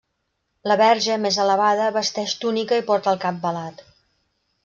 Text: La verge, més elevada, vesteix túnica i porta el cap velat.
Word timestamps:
La 0.69 0.77
verge, 0.79 1.17
més 1.25 1.37
elevada, 1.43 1.91
vesteix 1.99 2.35
túnica 2.45 2.79
i 2.81 2.85
porta 2.89 3.13
el 3.13 3.23
cap 3.27 3.37
velat. 3.47 3.85